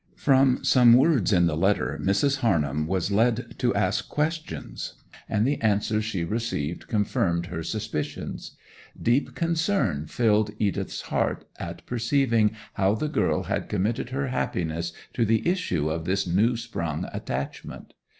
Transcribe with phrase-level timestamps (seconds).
[0.15, 2.37] From some words in the letter Mrs.
[2.39, 4.95] Harnham was led to ask questions,
[5.29, 8.57] and the answers she received confirmed her suspicions.
[8.99, 15.23] Deep concern filled Edith's heart at perceiving how the girl had committed her happiness to
[15.23, 17.93] the issue of this new sprung attachment.